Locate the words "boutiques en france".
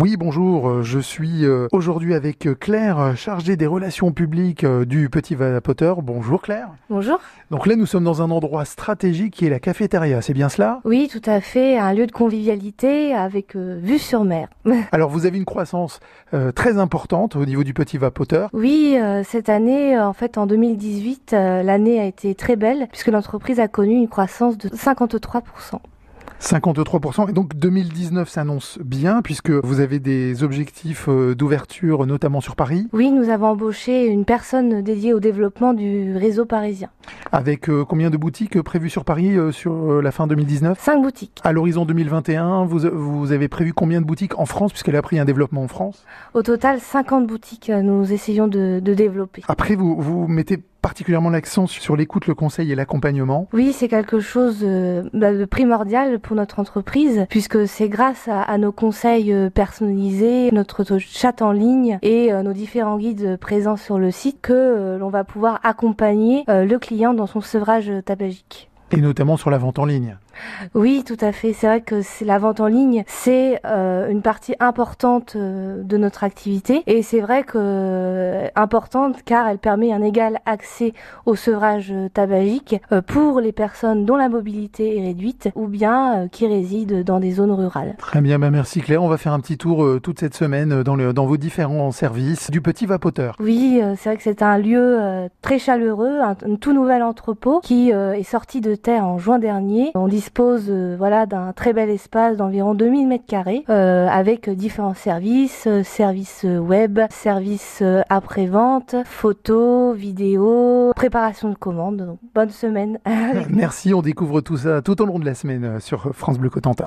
44.06-44.72